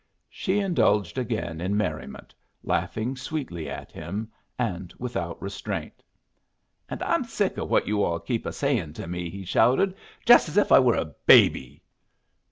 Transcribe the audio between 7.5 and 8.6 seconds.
of what you all keep a